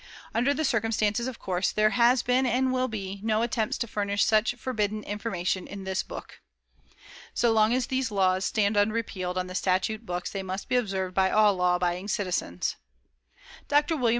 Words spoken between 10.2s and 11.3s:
they must be observed by